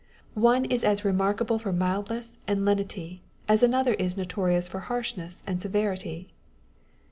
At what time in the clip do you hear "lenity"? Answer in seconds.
2.65-3.21